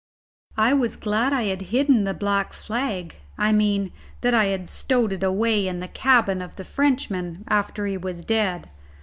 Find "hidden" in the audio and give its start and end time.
1.69-2.05